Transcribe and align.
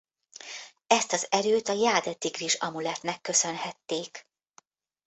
Ezt 0.87 1.13
az 1.13 1.27
erőt 1.29 1.67
a 1.67 1.73
Jáde 1.73 2.13
Tigris 2.13 2.53
amulettnek 2.55 3.21
köszönhették. 3.21 4.27